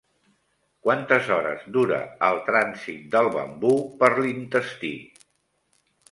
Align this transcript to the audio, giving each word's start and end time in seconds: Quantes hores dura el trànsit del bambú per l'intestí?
Quantes 0.85 1.27
hores 1.33 1.65
dura 1.75 1.99
el 2.27 2.39
trànsit 2.47 3.03
del 3.15 3.29
bambú 3.35 3.73
per 4.01 4.09
l'intestí? 4.15 4.91